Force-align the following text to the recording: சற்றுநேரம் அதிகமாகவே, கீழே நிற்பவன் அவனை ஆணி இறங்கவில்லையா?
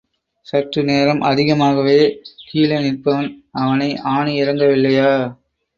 சற்றுநேரம் 0.47 1.21
அதிகமாகவே, 1.21 1.99
கீழே 2.45 2.79
நிற்பவன் 2.79 3.29
அவனை 3.51 3.97
ஆணி 4.11 4.43
இறங்கவில்லையா? 4.43 5.11